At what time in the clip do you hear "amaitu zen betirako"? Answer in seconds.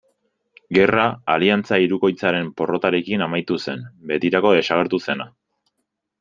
3.27-4.57